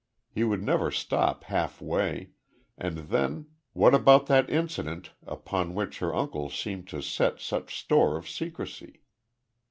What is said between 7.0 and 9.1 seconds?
set such store of secrecy?